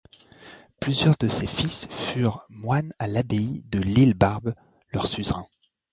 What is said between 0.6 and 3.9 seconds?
Plusieurs de ses fils furent moines à l'abbaye de